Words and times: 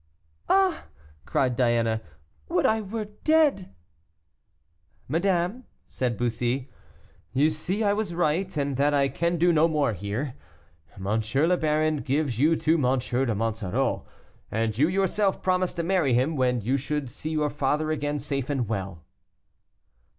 "Ah!" 0.49 0.85
cried 1.27 1.55
Diana, 1.55 2.01
"would 2.49 2.65
I 2.65 2.81
were 2.81 3.05
dead!" 3.23 3.71
"Madame," 5.07 5.65
said 5.85 6.17
Bussy, 6.17 6.71
"you 7.33 7.51
see 7.51 7.83
I 7.83 7.93
was 7.93 8.11
right, 8.15 8.57
and 8.57 8.77
that 8.77 8.95
I 8.95 9.09
can 9.09 9.37
do 9.37 9.53
no 9.53 9.67
more 9.67 9.93
here. 9.93 10.33
M. 10.95 11.05
le 11.21 11.55
Baron 11.55 11.97
gives 11.97 12.39
you 12.39 12.55
to 12.55 12.73
M. 12.83 12.97
de 12.97 13.35
Monsoreau, 13.35 14.07
and 14.49 14.75
you 14.75 14.87
yourself 14.87 15.39
promised 15.43 15.75
to 15.75 15.83
marry 15.83 16.15
him 16.15 16.35
when 16.35 16.61
you 16.61 16.77
should 16.77 17.07
see 17.07 17.29
your 17.29 17.51
father 17.51 17.91
again 17.91 18.17
safe 18.17 18.49
and 18.49 18.67
well." 18.67 19.03